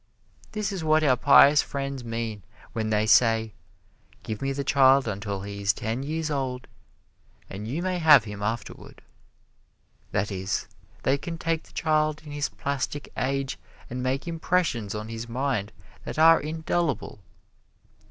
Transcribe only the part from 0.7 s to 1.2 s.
is what our